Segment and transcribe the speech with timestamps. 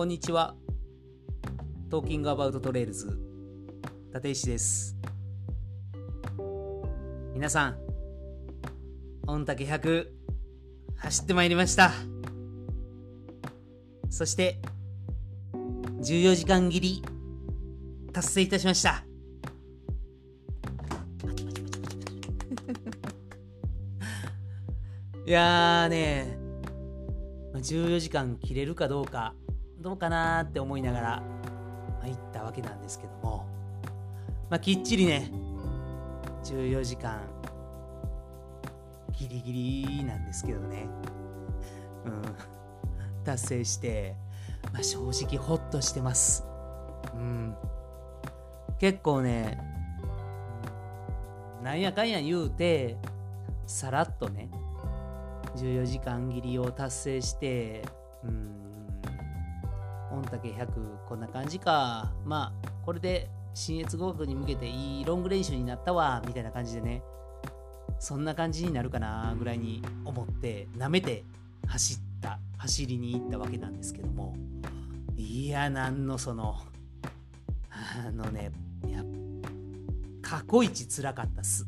[0.00, 0.54] こんにちは。
[1.90, 3.18] Talking About Trails、
[4.14, 4.96] 立石です。
[7.34, 7.76] 皆さん、
[9.26, 10.06] 御嶽100、
[10.96, 11.92] 走ってまいりました。
[14.08, 14.62] そして、
[15.98, 17.02] 14時間切り、
[18.10, 19.04] 達成いたしました。
[25.26, 26.38] いやーね
[27.52, 29.34] まあ14時間切れるかどうか
[29.80, 31.24] どうかなって思いながら、ま
[32.04, 33.46] あ、行ったわけなんですけども、
[34.50, 35.30] まあ、きっちりね
[36.44, 37.22] 14時間
[39.12, 40.86] ギリギリなんですけどね、
[42.04, 42.22] うん、
[43.24, 44.16] 達成して、
[44.72, 46.44] まあ、正直ホッとしてます、
[47.14, 47.54] うん、
[48.78, 49.58] 結構ね
[51.58, 52.98] うんなんやかんや言うて
[53.66, 54.50] さらっとね
[55.56, 57.82] 14時間切りを達成して
[58.24, 58.69] うん。
[60.16, 62.12] 御嶽100こんな感じか。
[62.24, 67.02] まあこれで新越合格に向けていいロング練習になったわみたいな感じでね。
[67.98, 71.22] そんな感じになるかなぐらいに思って舐めて
[71.66, 74.34] 走った走りに行ったわけなんですけども。
[75.16, 76.56] いやなんのその
[77.70, 78.50] あのね
[78.88, 79.04] や
[80.22, 81.66] 過去一つらかったっす。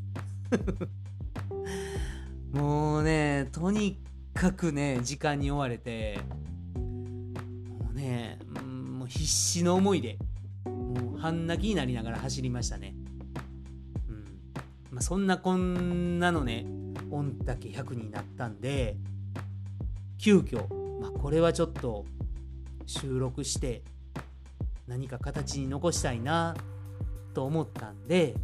[2.53, 3.99] もうねとに
[4.34, 6.21] かくね時間に追われて
[8.03, 10.19] ねうんもう必死の思いで
[10.64, 12.94] もう半泣きになりながら走りましたね、
[14.09, 14.25] うん。
[14.91, 16.67] まあ、そんなこんなのね
[17.09, 18.97] 御嶽100になったんで
[20.19, 22.05] 急遽、まあ、これはちょっと
[22.86, 23.83] 収録して
[24.89, 26.56] 何か形に残したいな
[27.34, 28.34] と思ったんで、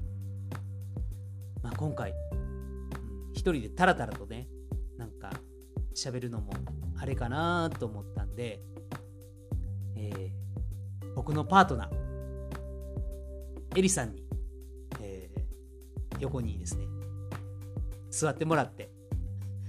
[1.63, 2.15] まあ、今回
[3.33, 4.49] 一人でタラタラとね
[4.97, 5.31] なんか
[5.95, 6.53] 喋るのも
[6.97, 8.61] あれかなと思ったんで、
[9.99, 10.29] えー
[11.15, 11.89] 僕のパートナー
[13.77, 14.25] エリさんに、
[15.01, 15.39] えー
[16.21, 16.85] 横にですね
[18.11, 18.91] 座ってもらって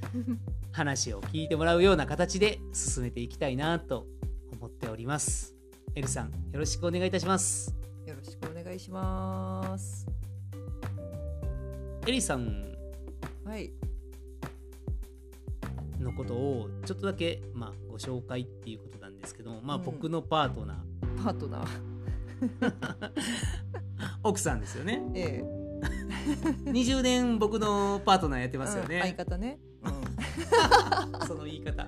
[0.71, 4.07] 話を聞いてもらうような形で進めていきたいなと
[4.53, 5.55] 思っております
[5.95, 7.75] エリさんよろしくお願いいたします
[8.09, 10.07] よろしくお願いします。
[12.07, 12.75] エリさん
[13.45, 13.71] はい。
[15.99, 21.67] のことをちょっとだけ、まあ、ご紹介っていうことなんですけども、まあ、うん僕のパートナー、パートナー。
[24.23, 25.59] 奥さんですよねええ。
[26.71, 29.59] 20年僕のパートナーやってますようんね、相方ね。
[29.83, 29.89] う
[31.25, 31.87] その言い方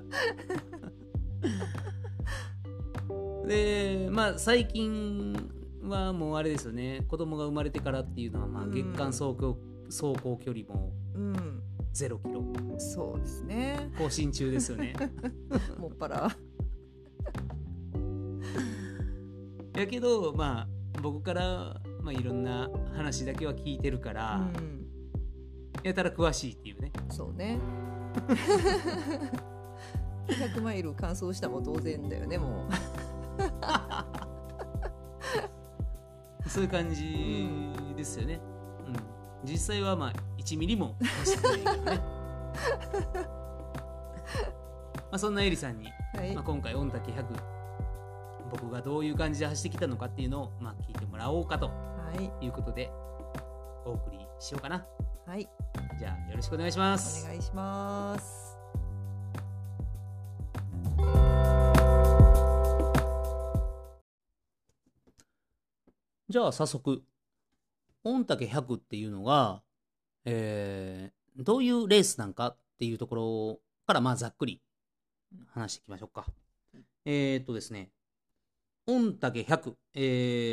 [3.47, 5.35] でまあ最近
[5.83, 9.57] はもうあれですよね子供が生まれてからっていうのは、まあ、うん月間走行
[9.87, 10.91] 走行距離もん。
[11.15, 11.63] うん。
[11.93, 12.43] 0キロ
[12.79, 13.91] そうですね。
[13.97, 14.93] 更新中ですよね
[15.77, 16.31] もっぱら。
[19.75, 20.67] やけどまあ
[21.01, 24.51] 僕から、まあ、いろんな話だけは聞いてるかうら、ん。
[25.83, 27.59] やたら詳しいっていうねそうね。
[30.27, 32.67] 100マイル完走したも当然だよね、も
[36.47, 37.49] そういう感じ
[37.95, 38.41] ですよね、
[38.87, 38.95] うん、
[39.43, 41.81] 実際はまあ1ミリも走ってないけどね
[45.11, 46.17] まあそんなエリさんに、う。
[46.17, 46.43] はいまあ、。
[46.43, 47.25] 今回御嶽100
[48.51, 51.73] 僕がどういう感じで走ってきたのかっていうのを、まあ、聞いてもらおうかとは
[52.41, 52.45] い。
[52.45, 52.89] いうことで
[53.85, 54.85] お送りしようかな
[55.25, 55.47] はい。
[55.99, 58.57] じゃあよろしくお願いしまおす願いします。
[66.29, 67.03] じゃあ早速
[68.05, 69.61] 御嶽100っていうのが、
[70.25, 74.61] えーどういうレースなんかっていうところからまあざっくり
[75.53, 76.25] 話していきましょうか。
[77.05, 77.89] えーっとですね、
[78.85, 79.99] 御嶽100、え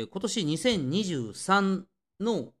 [0.05, 1.83] ー今年2023
[2.21, 2.53] の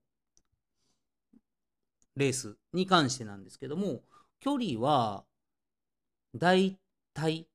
[2.17, 4.01] レースに関してなんですけども、
[4.41, 5.23] 距離は
[6.35, 6.77] 大
[7.13, 7.47] 体、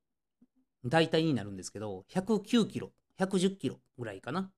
[0.84, 4.50] 大体になるんですけど、109キロ、110キロぐらいかな。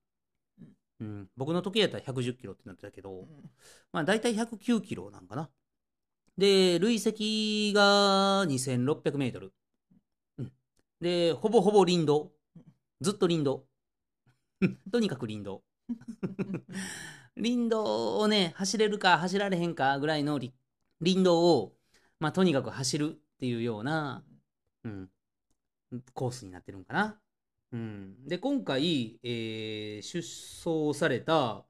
[0.99, 3.27] うん、僕の時計やったら110キロってなってたけど、うん
[3.91, 5.49] まあ大体109キロなんかな。
[6.37, 9.53] で、累積が2600メートル。
[10.37, 10.51] うん。
[11.01, 12.31] で、ほぼほぼ林道。
[13.01, 13.65] ずっと林道。
[14.91, 15.63] とにかく林道。
[17.35, 20.53] 林道をね、走れるか走られへんかぐらいのり
[21.03, 21.75] 林道を、
[22.19, 24.23] まあとにかく走るっていうような、
[24.83, 25.11] うん、
[26.13, 27.21] コースになってるんかな。
[28.25, 31.65] で、今回、えー出走された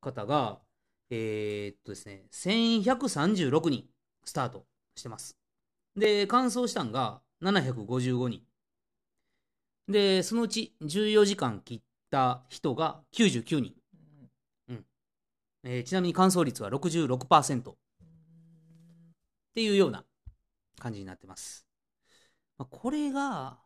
[0.00, 0.60] 方が、
[1.10, 3.88] えーっとですね、1136人
[4.24, 5.38] スタートしてます。
[5.96, 8.42] で、完走したんが755人。
[9.88, 13.74] で、そのうち14時間切った人が99人。
[15.64, 17.76] えーちなみに乾燥率は66%っ
[19.54, 20.04] ていうような
[20.78, 21.66] 感じになってます。
[22.70, 23.58] これが、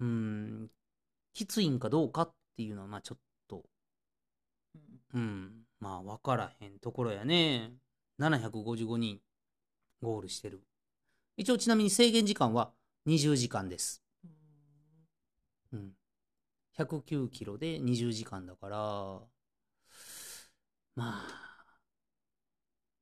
[0.00, 0.70] うん、
[1.36, 3.62] きついんかどうかっていうのは、まあちょっと、
[5.12, 7.74] うん、まあ分からへんところやね。
[8.18, 9.20] 755人
[10.00, 10.62] ゴールしてる。
[11.36, 12.72] 一応ちなみに制限時間は
[13.06, 14.02] 20時間です。
[15.74, 15.92] うん。
[16.78, 19.26] 109キロで20時間だから、ま
[20.96, 21.12] あ、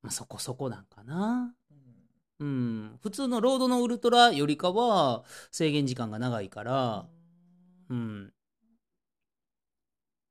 [0.03, 1.55] まあそこそこなんかな。
[2.41, 2.99] うん。
[3.01, 5.23] 普通のロードのウルトラよりかは
[5.53, 7.24] 制限時間が長いから、うん。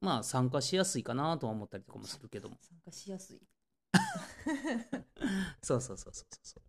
[0.02, 2.58] まあ参加しやすいかなとは思ったりとかもするけども。
[2.62, 3.42] 参加しやすい。
[5.62, 6.62] そうそうそうそうそ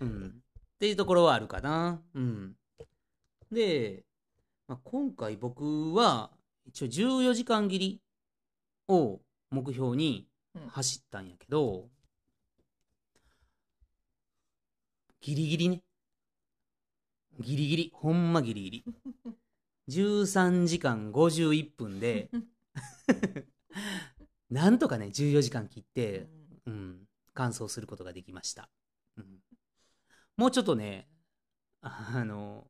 [0.00, 0.04] う。
[0.04, 0.28] うん。
[0.28, 2.02] っていうところはあるかな。
[2.14, 2.56] うん。
[3.50, 4.04] で、
[4.68, 6.30] まあ、今回僕は
[6.64, 8.02] 一応14時間切り
[8.88, 11.88] を目標にうん走ったんやけど、
[15.20, 15.82] ギリギリね。
[17.40, 17.90] ギリギリ。
[17.92, 18.84] ほんまギリギリ。
[19.88, 22.30] 13時間51分で、
[24.50, 26.28] なんとかね、14時間切って、
[26.66, 28.68] うん、完走することができました。
[29.16, 29.40] うん、
[30.36, 31.08] もうちょっとね、
[31.80, 32.66] あの、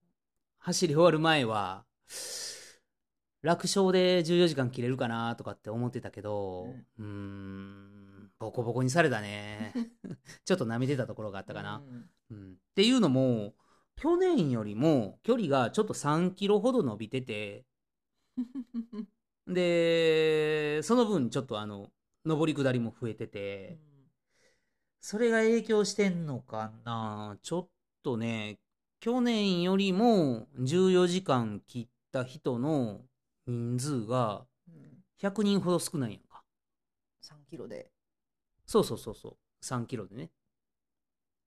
[0.59, 1.87] 走り終わる前は、
[3.43, 9.73] 楽勝で14時間切れるかなとかって思ってたけど、うーん、ボコボコにされたね。
[10.45, 11.83] ちょっと舐めてたところがあったかな。
[12.31, 13.55] うん、っていうのも、
[13.96, 17.64] 去年よりも距離がちょっと3キロほど伸びてて、
[19.46, 21.90] で、その分ちょっとあの、
[22.25, 23.78] 上り下りも増えてて、
[25.00, 27.38] それが影響してんのかな？
[27.43, 27.69] ちょっ
[28.02, 28.58] とね、
[29.00, 33.00] 去年よりも14時間切った人の
[33.46, 34.46] 人数が
[35.19, 36.43] 100人ほど少ないやんか。
[37.20, 37.90] 3キロで。
[38.66, 39.37] そうそうそうそう。
[39.60, 40.31] 3キロでね。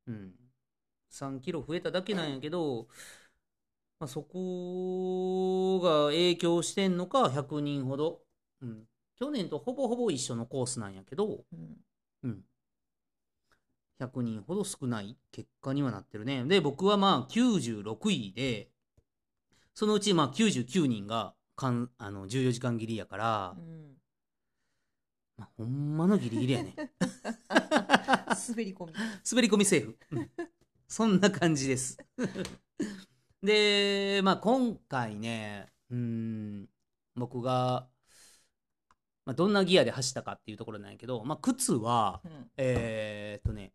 [0.07, 0.33] うん。
[1.09, 2.88] 3キロ増えただけなんやけど、
[4.00, 8.21] まあ、そこが影響してんのか、100人ほど。
[8.61, 8.83] うん。
[9.17, 11.44] 去年とほぼほぼ一緒のコースなんやけど、
[12.23, 12.41] うん。
[14.00, 16.45] 100人ほど少ない結果にはなってるね。
[16.45, 18.69] で、僕はまあ96位で、
[19.73, 23.57] そのうちまあ99人がかんあの14時間切りやから、
[25.38, 26.73] まあ、ほんまのギリギリやね。
[28.47, 28.94] 滑り込み。
[29.29, 29.97] 滑り込みセーフ。
[30.11, 30.29] うん
[30.89, 31.97] そんな感じです。
[33.44, 36.68] で、まあ今回ね、うーん、
[37.15, 37.88] 僕が、
[39.25, 42.21] まあ、どんなギアで走ったかっていうところなんやけど、まあ靴は、
[42.57, 43.71] えーっとね、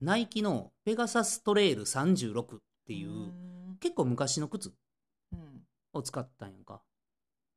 [0.00, 3.32] ナイキのペガサストレイル36っていう、
[3.78, 4.72] 結構昔の靴
[5.92, 6.82] を使ったんやんか。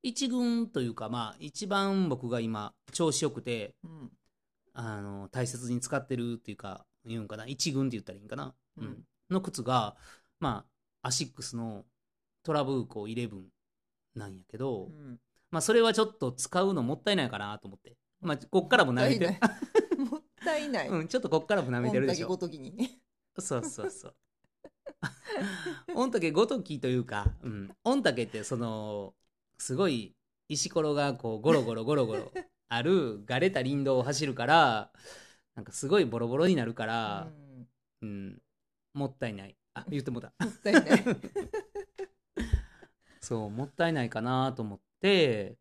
[0.04, 3.74] 一軍というか、まあ一番僕が今調子よくて、
[4.74, 7.48] あの大切に使ってるっていうか言うんかな？
[7.48, 8.56] 一軍って言ったらいいんかな、うんうん
[9.30, 9.96] の靴が
[10.40, 10.66] ま
[11.02, 11.86] あアシックスの
[12.44, 13.30] トラブーコ11
[14.16, 14.90] なんやけど、
[15.52, 17.96] まあそれはちょっと使うのもったいないかなと思って。
[18.22, 19.32] まあこっからも舐めてる。
[20.10, 20.88] もったいない。
[20.90, 22.28] うんちょっとこっからも舐めてるでしょ。
[22.28, 23.02] ごときに。
[23.40, 24.16] そうそうそう。
[25.94, 29.14] 御嶽ごときというか、うん、御嶽ってその
[29.58, 30.16] すごい
[30.48, 32.32] 石ころがこうゴロゴロゴロゴロ
[32.70, 34.92] あるがれた林道を走るから
[35.56, 37.28] なんかすごいボロボロになるから、
[38.02, 38.42] うん
[38.96, 39.56] もったいない。
[39.74, 40.32] あ言ってもうた。
[40.40, 40.84] もったいない。
[43.22, 45.58] そうもったいないかなと思って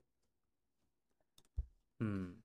[1.98, 2.36] うん。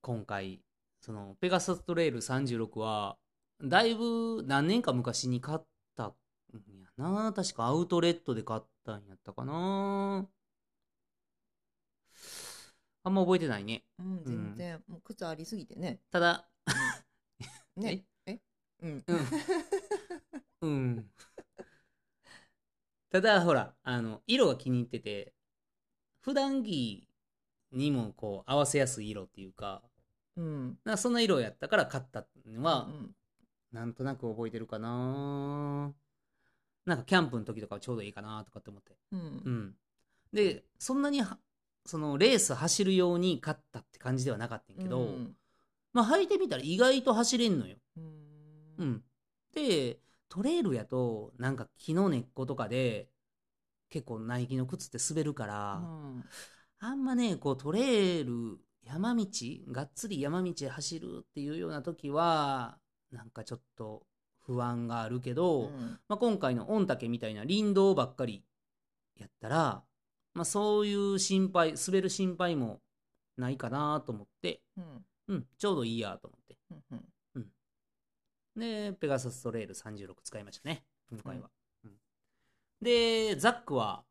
[0.00, 0.62] 今回
[1.00, 3.18] そのペガサストレイル36は
[3.62, 5.58] だいぶ何年か昔に買っ
[5.96, 6.14] たん
[6.80, 7.32] やな。
[7.32, 10.28] 確かアウトレットで買ったんやったかな。
[13.04, 13.82] あんま覚えてないね。
[13.98, 15.98] うん、全然、もう靴ありすぎてね。
[16.12, 16.48] ただ
[17.76, 18.04] ね。
[18.26, 18.40] え？
[18.82, 19.04] うん。
[19.06, 19.18] うん
[20.62, 21.10] うん。
[23.10, 25.34] ただ、ほら、あの、色が気に入ってて、
[26.20, 27.08] 普段着
[27.72, 29.82] にもこう合わせやすい色っていうか、
[30.36, 30.78] うん。
[30.84, 33.14] なそんな色やったから買ったのは、うん
[33.72, 35.94] なんとなく覚えてるかな
[36.84, 38.92] なんかキャンプの時とかちょうどいいかなとかって思って。
[39.12, 39.16] う。
[39.16, 39.74] うんん。
[40.30, 41.38] で、そんなには、
[41.86, 45.36] そのレース走るように買ったって感じではなかったんやけど、うん
[45.94, 47.76] まあ履いてみたら意外と走れんのよ。
[47.96, 48.00] う。
[48.00, 49.04] うんん。
[49.54, 50.00] で、
[50.32, 53.10] トレイルやと、なんか木の根っことかで、
[53.90, 56.24] 結構ナイキの靴って滑るから、うん。
[56.78, 59.26] あんまね、こうトレイル、山道、
[59.70, 62.78] がっつり山道走るっていうような時は、
[63.10, 64.06] なんかちょっと
[64.40, 65.98] 不安があるけど、うん。
[66.08, 68.42] まあ、今回の御嶽みたいな林道ばっかり
[69.20, 69.84] やったら、
[70.32, 72.80] まあ、そういう心配滑る心配も
[73.36, 75.04] ないかなと思って、うん。
[75.28, 76.56] うん、ちょうどいいやと思って。
[76.70, 77.04] うんうん
[78.56, 81.50] でペガサストレイル36使いましたね今回は、
[81.84, 81.92] うん。
[82.80, 84.04] でザックは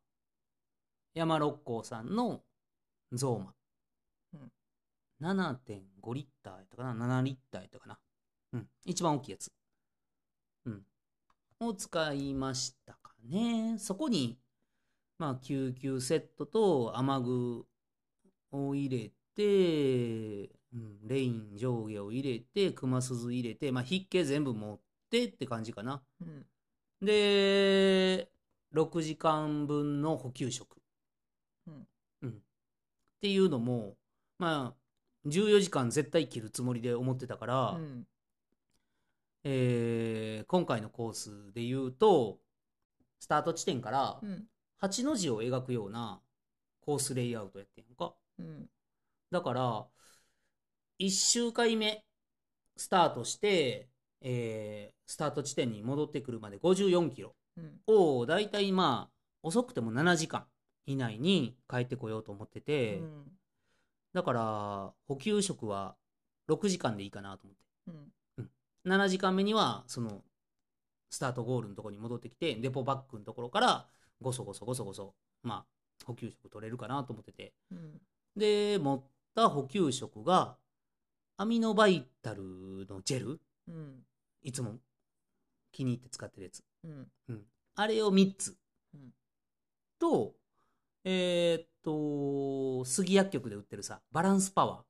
[1.14, 2.42] 山六甲さんの
[3.12, 3.54] ゾーマ、
[4.34, 4.52] うん。
[5.22, 8.00] 7.5リッターやったかな7リッターやったかな。
[8.54, 8.68] うん。
[8.86, 9.52] 一番大きいやつ。
[10.66, 10.86] うん。
[11.60, 13.76] を使いましたかね。
[13.78, 14.40] そこに
[15.18, 17.66] まあ救急セットと雨具
[18.52, 26.02] を入れて、うん、レイン上下を入れて熊鈴入れて、まあ、筆形全部持ってって感じかな。
[26.22, 26.46] うん。
[27.02, 28.30] で
[28.74, 30.78] 6時間分の補給食、
[31.68, 31.88] うん。
[32.22, 32.30] うん。
[32.30, 32.34] っ
[33.22, 33.96] ていうのも
[34.38, 38.08] まあ14時間絶対切るつもりで思ってたから、うん。
[39.44, 42.40] えー今回のコースで言うと
[43.20, 44.48] スタート地点からうん。
[44.82, 46.20] 8の字を描くような
[46.82, 48.16] コースレイアウトやってんやんか。
[48.40, 48.66] うん。
[49.32, 49.86] だから
[51.02, 52.04] 1周回目
[52.78, 53.90] スタートして、
[54.22, 57.82] えースタート地点に戻ってくるまで54キロうん。
[57.86, 60.46] をだいたいまあ遅くても7時間
[60.86, 63.24] 以内に帰ってこようと思ってて、うん。
[64.14, 65.96] だから補給食は
[66.50, 68.50] 6時間でいいかなと思って。
[68.88, 68.94] うん。
[68.94, 70.22] 7時間目にはその
[71.10, 73.86] スタートゴールのところに戻ってきてデポバッグのところから
[74.22, 77.54] ごそごそごそごそまあ補給食取れるかなと思ってて。
[77.70, 78.02] うん。
[78.38, 79.04] で持っ
[79.36, 80.56] た補給食が
[81.38, 82.44] アミノバイタル
[82.90, 83.42] のジェル？
[83.68, 84.06] うん。
[84.44, 84.76] いつも。
[85.72, 86.64] 気に入って使ってるやつ。
[86.84, 87.46] うん。
[87.76, 88.58] あれを3つ、
[88.94, 89.14] うん。
[89.98, 90.36] と
[91.04, 94.82] えーっと杉薬局で売ってるさバランスパワー。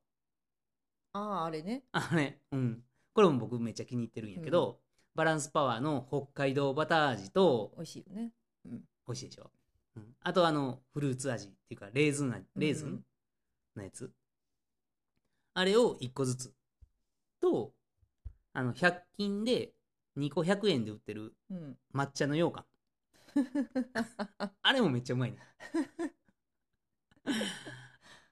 [1.13, 1.83] あああれね。
[1.91, 2.83] あれ、うん。
[3.13, 4.79] これも僕めっちゃ気に入ってるんやけど、
[5.13, 8.31] バランスパワーの北海道バター味と、美味しいよね。
[8.65, 9.51] 美味しいでしょ。
[9.98, 13.05] うん、あとあの、フルーツ味っていうか、レーズン味、レーズンうん。
[13.75, 14.12] のやつ。
[15.53, 16.53] あれを1個ずつ。
[17.39, 17.74] と、
[18.53, 19.74] あの、100均で
[20.17, 22.65] 2個100円で売ってるうん抹茶の羊羹。
[24.62, 25.38] あれもめっちゃうまいね。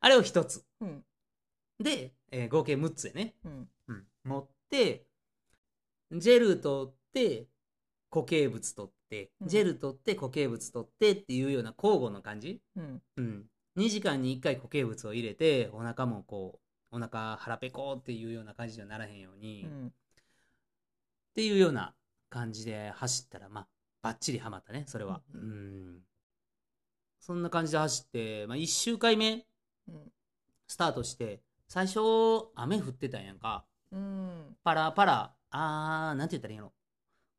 [0.01, 0.65] あれを1つ。
[0.81, 1.05] うん
[1.79, 3.35] で、えー合計6つやね。
[3.45, 5.07] うんうん、持って
[6.11, 7.47] ジェル取って
[8.11, 19.93] 固形物取って、うんジェル取って固形物取ってっていうような交互の感じ、うんうん、2時間に1回固形物を入れてお腹もこうお腹腹ペコっていうような感じにはならへんように、っうん。
[21.35, 21.93] ていうような
[22.29, 23.67] 感じで走ったらまあ
[24.01, 25.95] バッチリハマったねそれは、ううん。
[25.95, 25.99] ん
[27.19, 29.45] そんな感じで走って、まあ、1周回目
[29.87, 30.11] うん。
[30.67, 31.99] スタートして最初
[32.55, 33.65] 雨降ってたんやんか。
[33.91, 34.57] うん。
[34.63, 36.73] パラパラ、あー、なんて言ったらいいんやろ。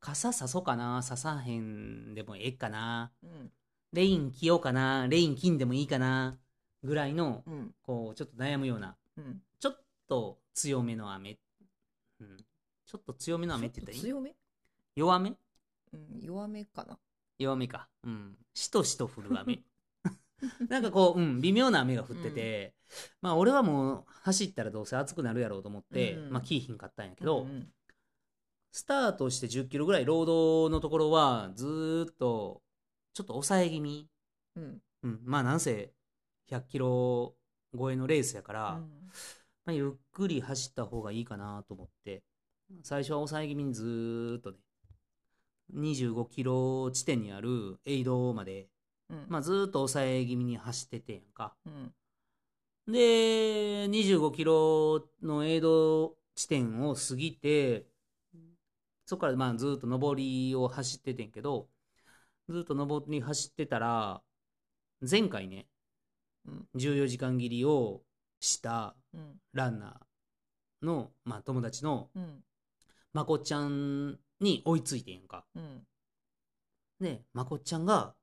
[0.00, 3.12] 傘さそうかなささへんでもええかな。
[3.22, 3.50] うん。
[3.92, 6.38] レイン着ようかなレイン着んでもいいかな
[6.84, 7.74] ぐらいの、うん。
[7.82, 9.42] こう、ちょっと悩むような、うん。
[9.58, 11.38] ちょっと強めの雨。
[12.20, 12.36] うん。
[12.86, 14.02] ちょっと強めの雨って言ったらいい？
[14.02, 14.34] 強め？
[14.96, 15.30] 弱め？
[15.92, 16.98] うん弱めかな。
[17.38, 17.88] 弱めか。
[18.04, 18.36] うん。
[18.54, 19.62] しとしと降る雨。
[20.68, 22.74] なんかこう、うん、微妙な雨が降ってて、
[23.20, 27.72] まあ俺はもう走ったらどうせ暑くなるやろうと思って、うんまあキーひんかったんやけど、うん
[28.72, 32.62] スタートして10キロぐらいロードのところはずーっと
[33.12, 34.08] ちょっと抑え気味、
[34.54, 34.82] うん。
[35.02, 35.92] うん、まあなんせ
[36.48, 37.34] 100キロ
[37.76, 38.80] 超えのレースやから、うん。
[39.64, 42.22] まあ、ゆっくり走った方がいいかなと思って。
[42.82, 44.58] 最初は抑え気味にずーっとね
[45.72, 48.68] 25キロ地点にあるエイドまで、
[49.08, 49.26] うん。
[49.28, 51.54] まあ、ずーっと抑え気味に走っててんやんか。
[51.66, 51.94] うん。
[52.92, 57.86] で25キロのエイド地点を過ぎて
[59.04, 61.68] そこからまあずっと上りを走っててんけど
[62.48, 64.22] ずっと上り走ってたら
[65.08, 65.69] 前回ねうん
[66.76, 68.02] 14時間切りを
[68.40, 68.96] した
[69.52, 72.10] ランナーの、まあ、友達の
[73.12, 74.18] まこちゃん。
[74.40, 75.14] に追いついてん。
[75.14, 75.24] やん。
[75.24, 75.44] か。
[75.54, 75.86] うん。
[77.00, 77.84] でまこちゃん。
[77.84, 78.14] が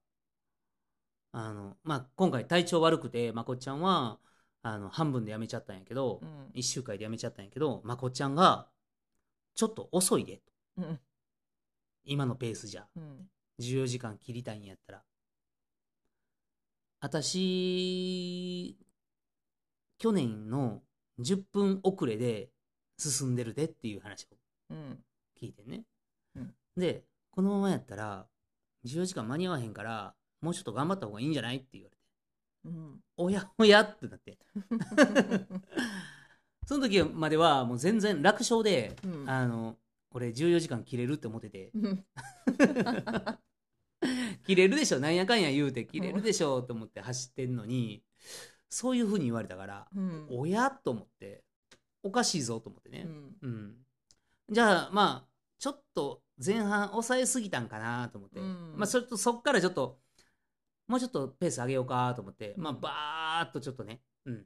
[1.32, 3.82] あの、まあ、今回体調悪くてまこちゃん。
[3.82, 4.20] は
[4.64, 5.78] あの半分でやめちゃったん。
[5.78, 6.52] やけど、うん。
[6.56, 7.46] 1週間でやめちゃったん。
[7.46, 8.36] やけどまこちゃん。
[8.36, 8.68] が
[9.56, 10.42] ちょっと遅いで
[10.78, 11.00] うん。
[12.04, 13.30] 今のペースじゃうん。
[13.60, 14.64] 14時間切りたいん。
[14.64, 15.04] やったら
[17.00, 18.78] 私
[20.00, 20.82] 去年の
[21.20, 22.50] 10分遅れで
[22.98, 24.28] 進んでるでっていう話を
[24.72, 25.00] うん。
[25.40, 25.84] 聞いてね、
[26.36, 26.54] うん。
[26.76, 28.28] でこのままやったら
[28.86, 32.02] 14時間間に合わへんからもうちょっと頑張った方がいいんじゃないって言われて。
[32.66, 33.00] うん。
[33.18, 34.38] おやおやってなって。
[36.66, 39.30] その時まではもう全然楽勝で、うん。
[39.30, 39.78] あの
[40.12, 41.72] 俺14時間切れるって思ってて。
[41.76, 42.06] うん
[44.48, 45.00] 切れるでしょ。
[45.00, 48.02] なんやかんや言うて切れるでしょと思って走ってんのに
[48.70, 50.28] そういうふうに言われたから、うん。
[50.32, 51.44] おやと思って
[52.04, 53.36] おかしいぞと思ってね、うん。
[53.42, 53.76] うん、
[54.50, 58.74] じゃあまあちょっと前半抑えすぎたんかなと思って、うん。
[58.78, 60.00] まあそれとそっからちょっと
[60.88, 62.80] もうちょっとペース上げようかと思って、まあうん。
[62.80, 64.46] バーっとちょっとね、うん、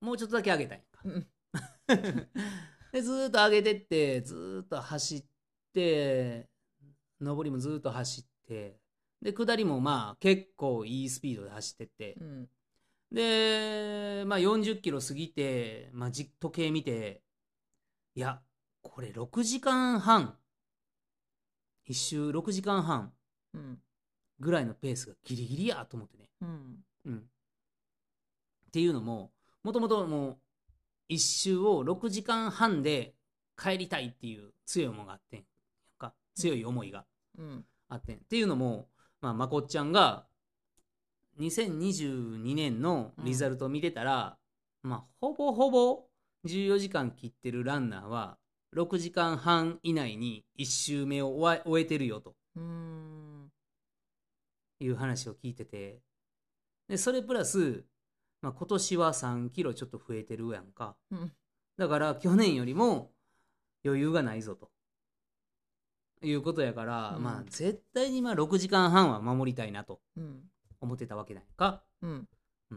[0.00, 1.00] もうちょっとだけ上げたんやんか。
[1.04, 1.28] うん。
[2.92, 5.24] でずーっと上げてってずーっと走っ
[5.72, 6.48] て
[7.20, 8.76] 上りもずーっと走って
[9.22, 12.14] で下りもまあ結構いいスピードで走ってって。
[12.20, 12.48] う、ん。
[13.12, 17.22] で、まあ、40キロ過ぎて、まあ、じ時計見て
[18.14, 18.40] いや
[18.82, 20.36] これ6時間半。
[21.84, 23.12] 一周6時間半。
[23.54, 23.78] うん。
[24.40, 26.84] ぐらいのペースがギリギリやと思ってね、うん。
[27.06, 27.20] うん、っ
[28.72, 29.30] ていうのも
[29.62, 30.38] もともともう
[31.08, 33.14] 一周を6時間半で
[33.56, 35.44] 帰りたいっていう強い思いがあってん。
[35.98, 36.12] か。
[36.34, 37.04] 強い思いが。
[37.38, 38.16] うんあってん。
[38.16, 38.88] っていうのも、
[39.20, 40.24] まあ、まこっちゃんが
[41.40, 44.36] 2022年のリザルトを見てたら、
[44.82, 46.04] まあ、ほぼほぼ
[46.46, 48.38] 14時間切ってるランナーは
[48.74, 52.34] 6時間半以内に1周目を終え終えてるよと。
[52.56, 53.50] うん。
[54.80, 56.00] いう話を聞いてて。
[56.88, 57.84] でそれプラス、
[58.40, 60.96] まあ、今年は3キロちょっと増えてるやんか。
[61.10, 61.32] うん。
[61.76, 63.12] だから去年よりも
[63.84, 64.71] 余裕がないぞと
[66.26, 67.22] いうことやから、うん。
[67.22, 70.42] まあ絶対にまあ6時間半は守りたいなとうん。
[70.80, 72.28] 思ってたわけなんやんか、うん。
[72.70, 72.74] う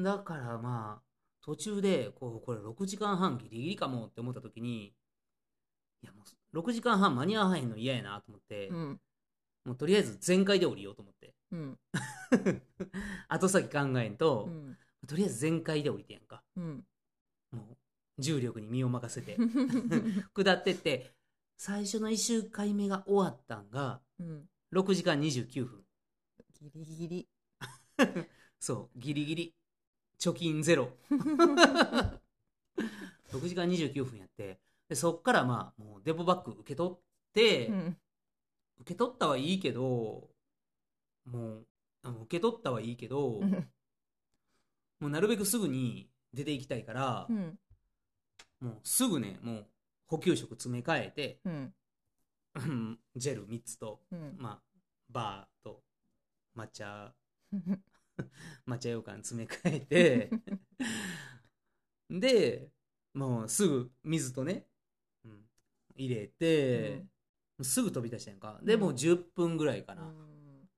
[0.00, 1.02] ん、だからまあ
[1.40, 4.86] 途中でこうこれ6時間半ギリギリかもって思った時に
[6.02, 6.22] いやも
[6.52, 9.00] う6時間半間に合わへんの嫌やなと思って、うん。
[9.64, 11.34] もうとりあえず全開で降りようと思って。
[11.52, 11.78] うん。
[13.28, 14.76] 後先考えんと、うん。
[15.06, 16.42] とりあえず全開で降りてやんか。
[16.56, 16.84] うん。
[17.52, 17.76] もう
[18.18, 19.36] 重力に身を任せて。
[20.34, 21.12] 下ってって
[21.56, 24.48] 最初の1周回目が終わったんがうん。
[24.72, 25.84] 6時間29分。
[26.60, 27.28] ギリギリ。
[28.58, 29.54] そうギリギリ。
[30.18, 30.90] 貯金ゼロ。
[33.32, 36.98] 6時間29分やってでそっからまあもうデポバッグ受け取っ
[37.32, 37.98] て、うん。
[38.80, 40.30] 受け取ったはいいけど
[41.24, 41.66] もう
[42.02, 43.50] あの受け取ったはいいけど、うん。
[45.00, 47.58] もうなるべくすぐに出ていきたいからう、ん。
[48.60, 49.66] もうすぐねもう
[50.06, 51.74] 補給食詰め替えてうん。
[52.54, 54.34] うんジェル3つと、うん。
[54.38, 54.62] まあ、
[55.10, 55.82] バーと
[56.56, 57.14] 抹茶
[58.66, 60.30] 抹茶羊羹詰め替えて
[62.10, 62.70] で
[63.12, 64.66] もうすぐ水とね、
[65.24, 65.44] うん、
[65.94, 66.98] 入れて、
[67.56, 68.60] もうすぐ飛び出したやんか。
[68.62, 68.80] でうん。
[68.80, 70.68] もう10分ぐらいかな、うん。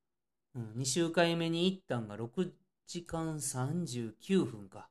[0.54, 2.52] うん、2周回目に行ったんが6
[2.86, 4.88] 時間39分か。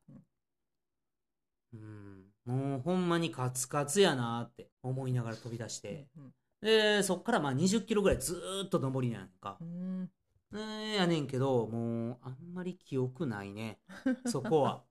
[1.73, 9.57] うんもうほんまにカツカツやなって思いながら飛び出して、うんでそっからまあ20キロぐらいずーっと上りなんか。
[9.61, 10.09] う、ん。
[10.53, 13.79] えーやねんけどもうあんまり記憶ないね。
[14.25, 14.83] そこは。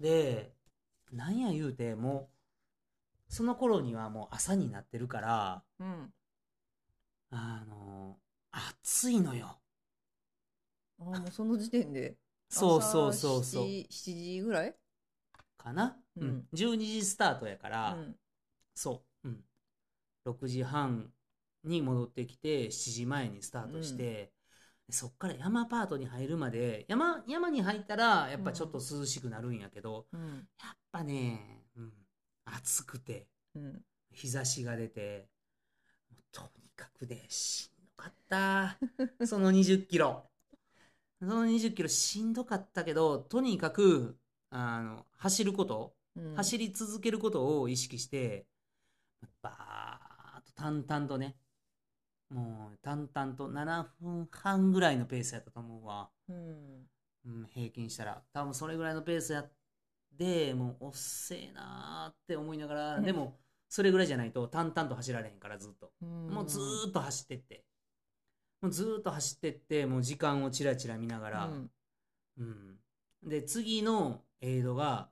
[0.00, 0.52] で
[1.12, 2.30] なんや言うても
[3.30, 6.12] うその頃にはもう朝になってるからうん。
[7.30, 8.18] あの
[8.50, 9.60] 暑いのよ。
[10.98, 12.16] あーもうその時点で
[12.48, 13.62] そうそうそうそう。
[13.64, 14.74] 朝7時7時ぐらい？
[15.58, 16.22] かな、うん。
[16.22, 18.16] うん、12時スタートやから、うん。
[18.74, 19.44] そう、うん、
[20.24, 21.10] 6時半
[21.64, 24.32] に戻ってきて7時前にスタートして、
[24.90, 30.48] そっから山パートに入るまで山山に入ったらやっぱちょっと涼しくなるんやけど、うん。
[30.62, 31.92] やっぱね、うん、
[32.44, 33.82] 暑くてうん。
[34.12, 35.28] 日差しが出て
[36.10, 38.78] もうとにかくでしんどかった。
[39.26, 40.30] その20キロ。
[41.18, 44.18] その20キロしんどかったけどとにかく
[44.50, 46.34] あの走ることうん。
[46.34, 48.46] 走り続けることを意識して
[49.42, 51.36] バーッと淡々とね
[52.28, 56.86] もう淡々と7分半ぐらいのペースやったと思うわ、うん。
[57.26, 58.22] うん、平均したら。
[58.32, 59.50] 多分それぐらいのペースやっ
[60.18, 63.04] てもうおっせえなーって思いながら、うん。
[63.04, 66.28] でもそれぐらいじゃないと淡々と走られへんからずっと、うん。
[66.28, 67.64] もうずーっと走ってって。
[68.60, 71.70] もうずーっと走ってってもう時間をチラチラ見ながら、うん。
[72.38, 72.78] うん、
[73.22, 75.10] で次のエイドが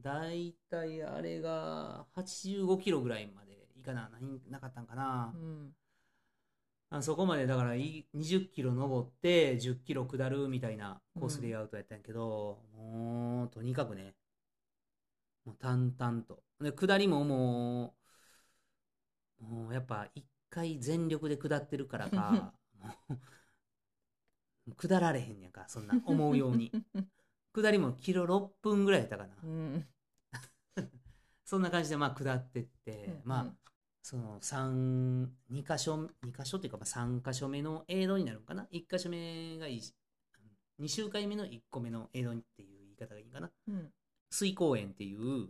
[0.00, 4.10] だいたいあれが85キロぐらいまでいかな
[4.50, 5.32] なかったんかな。
[5.34, 5.74] う、ん。
[6.90, 14.14] あそこまでだからい20キロ登って10キロ下るみたいなコースレイアウトやったんやけど、もうとにかくね
[15.44, 16.42] もう淡々と。
[16.60, 17.94] で下りもも
[19.40, 22.54] うもうやっぱ一回全力で下ってるからか
[24.66, 26.72] もう下られへんねやんかそんな思うように
[27.62, 29.88] 下りもキロ6分ぐらいやったかな、うん。
[31.44, 33.54] そんな感じでまあ下ってって、うんまあ
[34.02, 39.82] その3、2箇所、2箇所っていうかまあ3箇所目の映像になるのかな ?1 箇所目がいい、
[40.78, 43.50] 2週回目の1個目の映像っていう言い方がいいかな。
[43.66, 43.92] うん。
[44.30, 45.48] 水公園っていう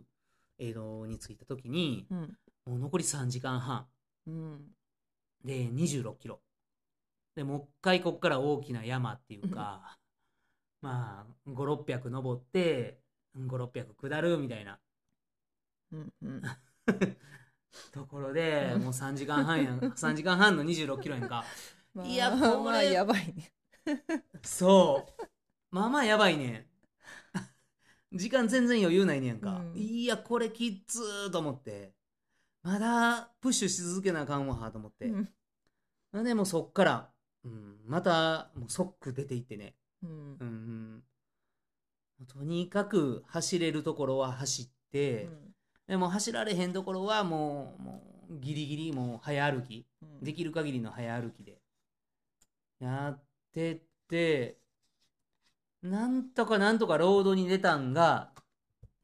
[0.57, 2.37] 映像に着いた時に、うん。
[2.65, 3.87] もう残り3時間半。
[4.25, 4.75] うん。
[5.45, 6.41] で26キロ。
[7.35, 9.99] で、もう一回こっから大きな山っていうか、
[10.81, 13.01] まあ、5、600登って、
[13.35, 14.79] 5、600下るみたいな
[15.91, 16.41] うんうん
[17.91, 21.43] ところで、うんもう3時間半やん、 3時間半の26キロやんか。
[21.93, 23.53] まあいやこれまあやばいね
[24.43, 25.23] そう。
[25.71, 26.65] まあまあやばいねん。
[28.17, 29.59] 時間全然余裕ないねんか。
[29.59, 31.93] うんいや、これきっつーと思って。
[32.63, 35.07] まだプッシュし続けなあかんわと思って。
[35.07, 35.33] うん
[36.23, 37.13] でもうそっから、
[37.43, 39.75] うん、またもう即出ていってね。
[40.03, 40.09] うん。
[40.09, 40.13] う
[40.45, 41.03] ん
[42.19, 45.29] うん、とにかく走れるところは走って、
[45.87, 49.85] でも走られへんところはもうもうギリギリもう早歩き。
[50.01, 50.23] うん。
[50.23, 51.61] できる限りの早歩きで。
[52.79, 54.57] やってって
[55.81, 58.31] なんとかなんとかロードに出たんが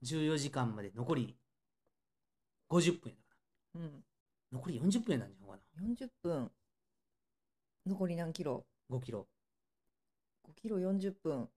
[0.04, 1.36] 14時間まで残り
[2.70, 3.36] 50分やか
[3.76, 3.82] ら。
[3.82, 4.04] うん。
[4.52, 6.52] 残り40分やなんじゃんか40分。
[7.86, 8.66] 残り何キロ？
[8.90, 9.28] な5キロ
[10.54, 11.50] 5キロ40分。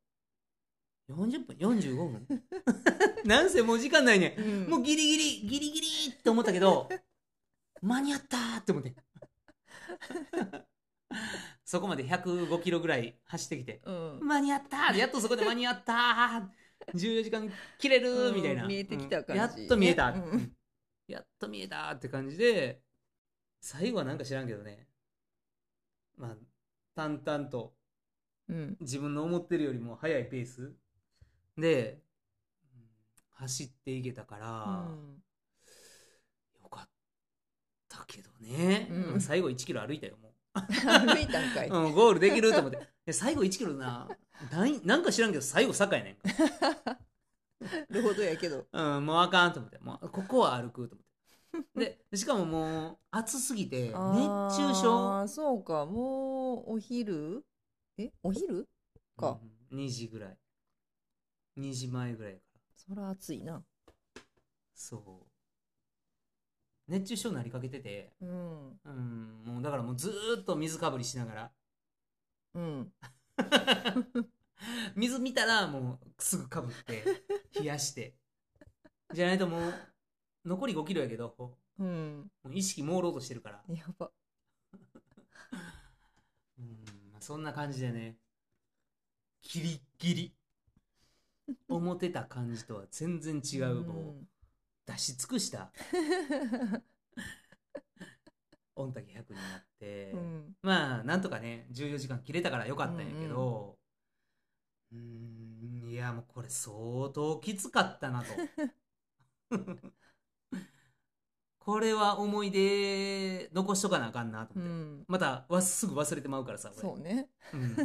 [1.08, 2.26] 40分？45分？
[3.24, 4.34] なんせもう時間ないね。
[4.38, 4.70] んうん。
[4.70, 6.88] もうギリギリ、ギリギリって思ったけど、
[7.82, 8.96] 間に合ったーって思って。
[11.64, 14.20] そこまで105キロぐらい走ってきて、うん。
[14.22, 18.62] 間に合ったーやっとそこで間に合ったー !14 時間切れるーみたいな。
[18.62, 19.32] うん見えてきた感じ。
[19.32, 20.56] うんやっと見えた、ねうん。
[21.06, 22.82] やっと見えたーって感じで、
[23.60, 24.88] 最後はなんか知らんけどね、
[26.16, 26.36] まあ、
[26.94, 27.74] 淡々と
[28.48, 28.76] うん。
[28.80, 30.72] 自分の思ってるよりも速いペース？
[31.58, 32.00] で、
[32.74, 32.86] うん
[33.38, 35.22] 走っていけたから、うん。
[36.62, 36.88] よかっ
[37.86, 39.02] たけどね、うん。
[39.14, 42.78] うん最後1キロ歩いたよも歩いたんかい、う、うん、ゴールできると思って。
[43.04, 44.08] で最後1キロな
[44.50, 46.98] なんなんか知らんけど最後坂やねんか、
[47.90, 48.66] ロードやけど。
[48.72, 49.78] うん、もうあかんと思って。
[49.80, 50.96] もうここは歩くと
[51.52, 51.98] 思って。
[52.10, 55.18] でしかももう暑すぎて熱中症？
[55.20, 55.84] あーそうか。
[55.84, 57.44] もうお昼？
[57.98, 58.68] えお昼？
[59.16, 59.38] か、
[59.70, 59.78] うん。
[59.78, 60.38] 2時ぐらい。
[61.56, 62.60] 2時前ぐらいやから。
[62.74, 63.64] そら暑いな。
[64.74, 64.96] そ
[66.88, 66.92] う。
[66.92, 68.80] 熱中症になりかけてて、うん。
[68.84, 71.50] うん、もうだからもうずーっと水かぶりしながら。
[72.54, 72.92] うん。
[74.96, 77.04] 水見たらもうすぐかぶって
[77.60, 78.14] 冷やして。
[79.12, 79.74] じゃないともう
[80.44, 81.34] 残り5キロやけど。
[81.38, 82.30] もうん。
[82.44, 84.10] う意識朦朧としてるから、やば
[86.58, 86.66] うん
[87.12, 88.14] まあそんな感じでね
[89.42, 90.32] ギリギリ
[91.68, 94.26] 思ってた感じとは全然違う、もう
[94.86, 95.72] 出し尽くした
[98.76, 100.56] 御嶽100になって、うん。
[100.62, 103.76] まあなんとかね14時間切れたからよかったんやけど
[104.92, 108.28] うーんいやもうこれ相当きつかったなと
[111.66, 115.04] これは思い出残しとかなあかんなとう思って、ん。
[115.08, 117.28] またわすぐ忘れてまうからさ俺そうね。
[117.52, 117.72] うん。
[117.74, 117.76] っ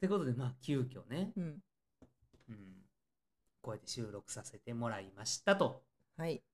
[0.00, 1.60] てことでまあ急遽ね、うん。
[2.48, 2.86] うん、
[3.60, 5.82] こうやって収録させてもらいましたと、
[6.16, 6.44] はい。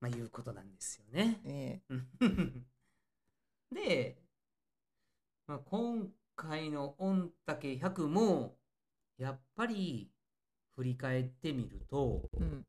[0.00, 1.40] まあ、いうことなんですよね。
[1.46, 2.66] えうん
[3.72, 4.18] で、
[5.46, 8.58] まあ、今回の御嶽100も
[9.16, 10.12] やっぱり
[10.76, 12.66] 振り返ってみるとえうん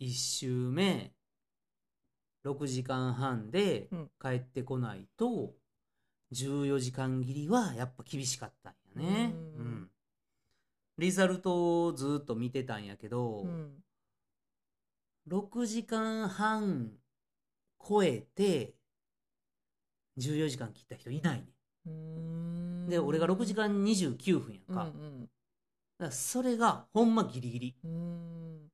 [0.00, 1.12] 1周目
[2.44, 4.10] 6時間半でうん。
[4.20, 5.54] 帰ってこないと
[6.32, 9.34] 14時間切りはやっぱ厳しかったんやね。
[9.34, 9.64] うん。
[9.64, 9.90] うん。
[10.98, 13.82] リザルトをずっと見てたんやけど、うん。
[15.28, 16.92] 6時間半
[17.86, 18.74] 超えて
[20.18, 22.88] 14時間切った人いないね。
[22.88, 24.92] で俺が6時間29分やんうんか,、だか
[25.98, 27.76] らそれがほんまギリギリ。
[27.84, 27.94] うんう
[28.64, 28.68] ん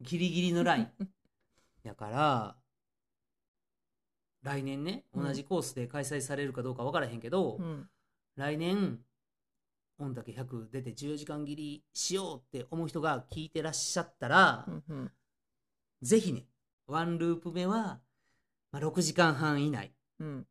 [0.00, 0.92] ギリギリのライン。
[1.82, 2.56] やから
[4.42, 5.24] 来年ねうん。
[5.24, 7.90] 同じコースで開催されるかどうか分からへんけど、うん。
[8.36, 9.04] 来年
[9.98, 15.12] 御嶽100出て14時間切りしようって思う人が聞いてらっしゃったら、うんうん。
[16.02, 16.46] ぜひね
[16.86, 18.00] ワンループ目は、
[18.70, 19.88] まあ、6時間半以内。
[19.88, 20.46] っうん。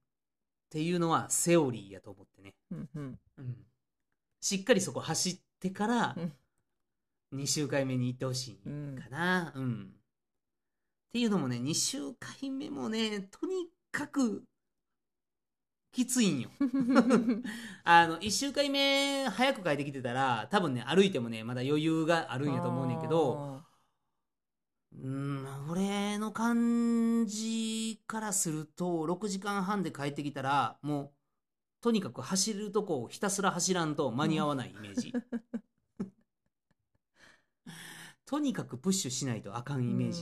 [0.69, 3.19] ていうのはセオリーやと思ってね、うんうん。
[3.37, 3.65] うん、
[4.41, 6.33] しっかりそこ走ってからうん
[7.33, 9.93] 2周回目に行ってほしいかな、うん。
[11.09, 14.43] っていうのもね2周回目もねとにかく
[15.91, 16.49] きついんよ。
[17.83, 23.63] あの1周回目早く帰ってきてたら多分ね歩いてもねまだ余裕があるんやと思うねんけど
[24.93, 31.11] うん俺の感じからすると6時間半で帰ってきたらもう
[31.81, 35.13] とにかく走るとこをひたすら走らんと間に合わないイメージ、
[38.27, 40.21] とにかくプッシュしないとあかんイメージ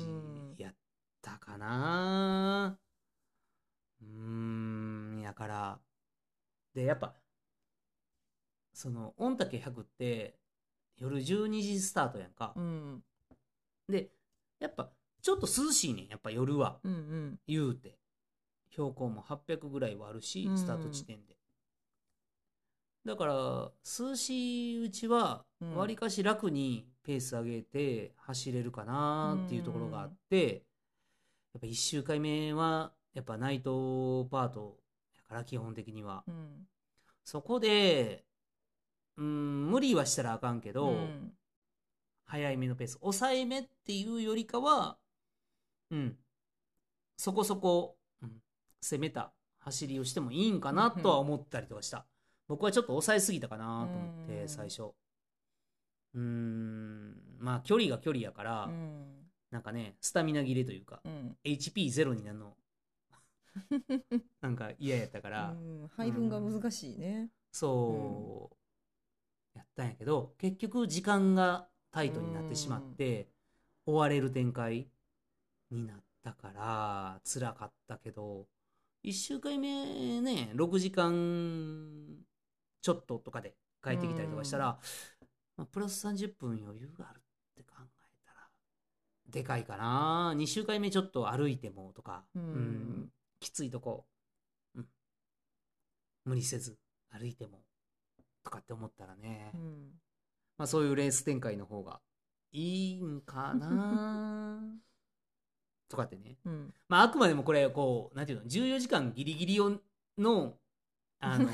[0.63, 0.75] やっ
[1.23, 2.77] たかな。
[3.99, 4.07] うー
[5.17, 5.79] んやから
[6.75, 7.15] でやっぱ
[8.73, 10.35] その御嶽100って
[10.97, 13.03] 夜12時スタートやんか、うん。
[13.89, 14.11] で
[14.59, 14.91] やっぱ
[15.21, 16.79] ちょっと涼しいねんやっぱ夜は。
[16.83, 17.39] うんうん。
[17.47, 17.97] 言うて。
[18.69, 20.57] 標高も800ぐらいはあるしうん。
[20.57, 21.37] スタート地点で、
[23.05, 23.33] だから
[23.99, 25.75] 涼しいうちはうん。
[25.75, 30.63] わりかし楽にペース上げて走れるかなっていうところがあって、
[31.53, 34.77] やっぱ1周回目はやっぱナイトパート
[35.15, 36.23] やから基本的には。
[36.27, 36.67] うん。
[37.23, 38.25] そこで
[39.17, 41.31] うん無理はしたらあかんけど、うん。
[42.25, 42.97] 早いめのペース。
[42.99, 44.97] 抑えめっていうよりかは
[45.91, 46.17] うん。
[47.17, 48.41] そこそこ、うん。
[48.81, 52.05] 攻めた走りをしてもいいんかなとは思ったりとかした、
[52.47, 54.49] 僕はちょっと抑えすぎたかなと思って、うん。
[54.49, 54.91] 最初
[56.15, 57.15] うーん。
[57.37, 59.05] まあ距離が距離やから、うん。
[59.51, 61.37] なんかねスタミナ切れというかうん。
[61.43, 62.57] HP ゼロになるの。
[64.41, 65.87] なんか嫌やったから、うん。
[65.95, 67.29] 配分が難しいね。
[67.51, 73.29] そう、やったんやけど結局時間がタイトになってしまって、
[73.85, 74.89] 追われる展開
[75.71, 78.47] になったから辛かったけど
[79.03, 82.25] 1週間目ね6時間
[82.81, 84.79] ちょっととかで帰ってきたりとかしたら、
[85.57, 87.21] まあ、プラス30分余裕があるっ
[87.55, 88.47] て考えたら
[89.27, 90.33] でかいかな。
[90.35, 93.09] 2週間目ちょっと歩いてもとか、うん。
[93.39, 94.05] きついとこ、
[94.75, 94.85] うん、
[96.25, 96.77] 無理せず
[97.11, 97.59] 歩いても
[98.43, 99.91] とかって思ったらね、うん。
[100.57, 101.99] まあ、そういうレース展開の方が
[102.51, 104.61] いいんかな。
[105.87, 106.37] とかってね。
[106.45, 106.73] うん。
[106.87, 109.79] まあ、あくまでもこれ、こう、なんていうの、14時間ギリギリを
[110.17, 110.57] の、
[111.19, 111.49] あの、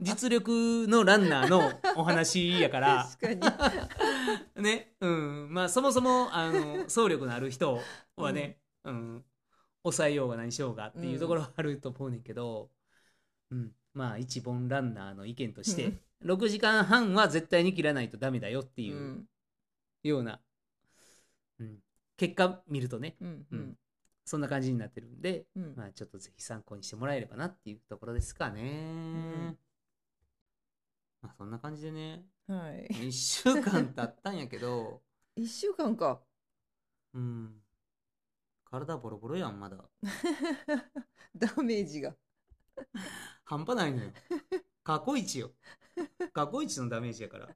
[0.00, 3.08] 実力のランナーのお話やから、
[4.56, 7.80] ね、うん、まあ、そもそも、あの、走力のある人
[8.16, 9.24] はね、うん、
[9.82, 12.70] 抑えようが何しようがっていうところはあると思うねんけど、
[13.50, 15.92] うん、まあ、一本ランナーの意見として、
[16.24, 19.24] 6時間半は絶対に切らないとダメだよっていううん。
[20.02, 20.40] ような、
[21.58, 21.78] うん、
[22.16, 23.76] 結果見るとね、うんううんん
[24.26, 28.62] そんな感じになってるんで、うんまあちょっとぜひ参考にしてもらえればなっていうところですかね。
[29.52, 29.58] ん
[31.22, 35.00] まあそんな感じでね、はい1週間経ったんやけど、
[35.36, 36.20] 一週間か
[37.14, 37.62] うん、
[38.64, 39.76] 体ボロボロやん、まだ。
[41.36, 42.16] ダメージが
[43.44, 44.12] 半端ないのよ。
[44.82, 45.52] 過去一よ。
[46.32, 47.48] 過去一のダメージやから。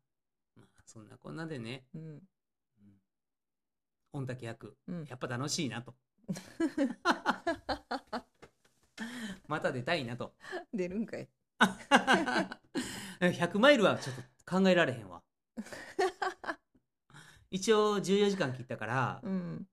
[0.95, 2.21] そんなこんなでね、うん。
[4.13, 5.05] 御嶽役、うん。
[5.10, 5.93] やっぱ楽しいなと。
[9.49, 10.34] また出たいなと。
[10.73, 11.27] 出るんかい。
[13.19, 15.21] 100マイルはちょっと考えられへんわ。
[17.51, 19.67] 一応14時間切ったからうん。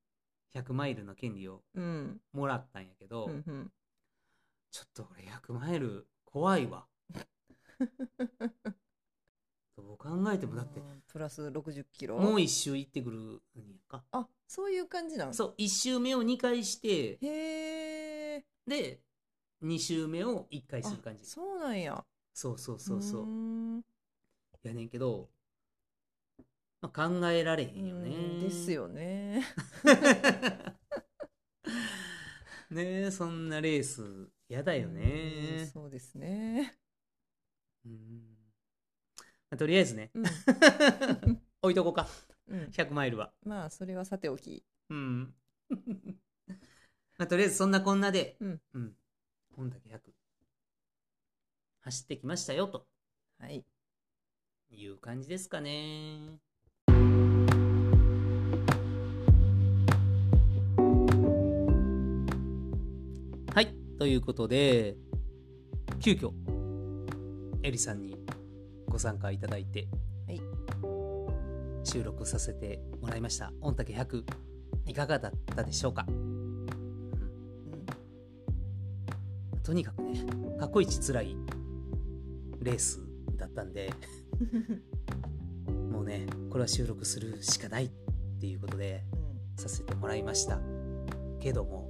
[0.55, 2.21] 100マイルの権利をうん。
[2.33, 3.73] もらったんやけど、うんうん。
[4.73, 6.89] ちょっと俺100マイル怖いわ。
[10.03, 14.03] 考えてもだってうんプラス60キロもう一周行ってくるんやんか。
[14.13, 15.35] あそういう感じなん？
[15.35, 19.01] そう、1周目を2回して、へえで、
[19.63, 21.25] 2周目を1回する感じ。
[21.25, 23.85] そうなんやそうそうそうそう
[24.69, 25.29] やねんけど、
[26.81, 28.45] まあ、考えられへんようんね。
[28.45, 28.73] です。
[28.73, 29.45] よね
[32.71, 35.67] ねえ、そんなレース、やだようんね。
[35.73, 36.79] そうですね
[37.85, 37.99] うんま
[38.41, 38.42] あ
[39.57, 40.25] とりあえずね、うん
[41.63, 42.09] 置いとこうか、
[42.49, 43.33] うん100マイルは。
[43.45, 45.35] まあそれはさておきうん。
[47.19, 48.61] まあ、とりあえずそんなこんなで、うん。
[48.75, 48.97] うん。
[49.57, 50.01] 本だけ100。
[51.81, 52.87] 走ってきましたよ、と
[53.39, 53.65] はい
[54.71, 56.39] いう感じですかね。
[63.55, 63.75] はい。
[63.99, 64.97] ということで、
[66.01, 66.33] 急遽、
[67.63, 68.17] エリさんに
[68.93, 69.89] ご参加いただいて、
[70.27, 70.43] はい
[71.85, 73.53] 収録させてもらいました。
[73.61, 74.25] 御嶽100、
[74.87, 76.67] いかがだったでしょうか、うん
[79.65, 80.25] とにかくね、
[80.61, 81.37] 過去一辛い
[82.61, 83.01] レース
[83.37, 83.91] だったんで、
[85.91, 87.91] もうね、これは収録するしかないっ
[88.39, 89.05] ていうことで、
[89.57, 90.61] させてもらいました。
[91.41, 91.89] けども、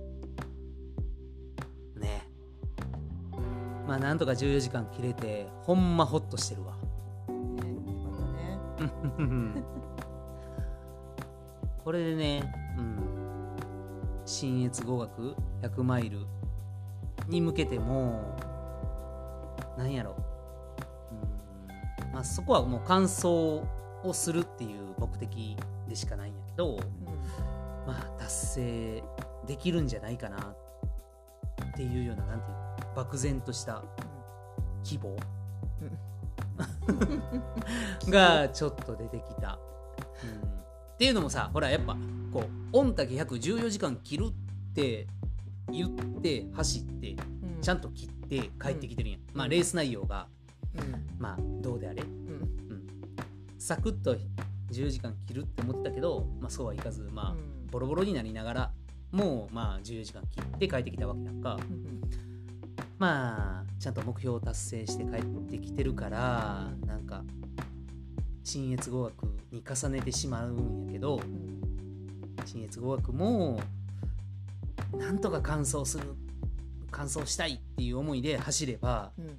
[1.96, 2.28] ね、
[3.86, 6.81] まあなんとか14時間切れて、ほんまホッとしてるわ。
[11.84, 12.98] これでね、うん、
[14.24, 16.26] 新越語学100マイル
[17.28, 18.36] に向けても
[19.76, 20.16] なんやろ、
[21.10, 22.12] うん。
[22.12, 25.56] まあ、そこはもう完走をするっていう目的
[25.88, 26.78] でしかないんやけど、
[27.86, 29.04] まあ達成
[29.46, 33.82] できるんじゃないかなっていうようななんていうの漠然とした
[34.84, 35.16] 希望
[38.08, 39.58] がちょっと出てきた、
[39.98, 40.48] うん。
[40.48, 41.96] っていうのもさほらやっぱ
[42.32, 45.06] こう御嶽114時間切るって
[45.70, 47.60] 言って走ってうん。
[47.60, 49.12] ちゃんと切って帰ってきてるん。
[49.12, 50.28] や、まあレース内容が
[50.74, 51.06] うん。
[51.18, 52.10] まあどうであれ、うん。
[52.10, 52.86] うん、
[53.58, 54.16] サクッと
[54.70, 57.66] 10時間切るって思ってたけど、まあ、そうはいかずまあ、うん。
[57.70, 58.72] ボロボロになりながら
[59.10, 61.58] もうまあ14時間切って帰ってきたわけやんか。
[61.70, 62.31] うん
[63.02, 67.24] まあちゃんと目標を達成して帰ってきてるからなんか
[68.44, 69.12] 新越語学
[69.50, 71.60] に重ねてしまうんやけどうん
[72.44, 73.60] 新越語学も
[74.96, 76.04] なんとか完走する
[76.92, 79.36] 完走したいっていう思いで走ればうん。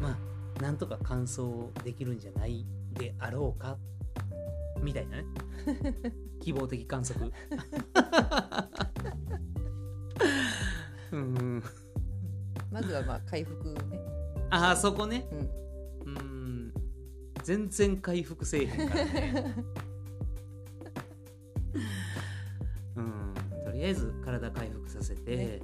[0.00, 0.16] ま
[0.58, 1.42] あなんとか完走
[1.84, 2.64] できるんじゃない
[2.94, 3.76] であろうか
[4.80, 5.24] みたいなね。
[6.40, 7.30] 希望的観測。
[11.12, 11.62] うん
[12.70, 14.00] まずはまあ回復ね。
[14.50, 15.26] ああそこね。
[16.04, 16.14] うん。
[16.14, 16.72] うん。
[17.42, 19.54] 全然回復せえへんからね。
[22.96, 23.34] うん。
[23.64, 25.60] とりあえず体回復させて、ね。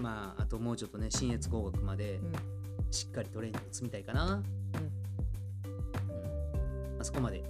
[0.00, 2.32] まああともうちょっとね新越工学までうん。
[2.90, 4.30] しっかりトレーニング積みたいかな、うん。
[4.32, 4.42] ま
[7.00, 7.44] あ、そこまで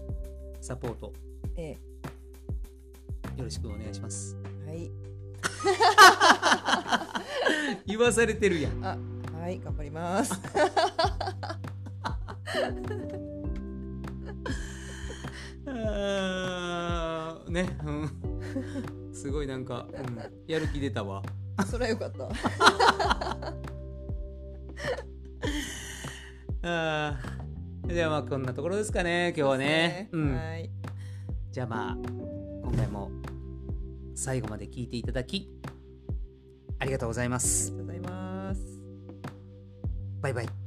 [0.61, 1.13] サポート。
[1.57, 1.77] え
[3.37, 4.37] よろしくお願いします。
[4.67, 4.91] えはい
[7.87, 8.85] 言わされてるやん。
[8.85, 8.97] あ
[9.41, 10.41] はい頑張ります。
[15.67, 18.11] あーねうん。
[19.13, 21.23] すごいなんか、うん、やる気出たわ。
[21.67, 22.29] それはよかった。
[26.63, 30.09] あーじゃあまあこんなところですかね今日はね。
[30.13, 30.37] ね。
[30.37, 30.71] はい。
[31.51, 31.97] じゃあまあ
[32.63, 33.11] 今回も
[34.15, 35.49] 最後まで聞いていただき
[36.79, 37.73] ありがとうございます。
[37.73, 38.61] ありがとうございます。
[40.21, 40.58] バイバイ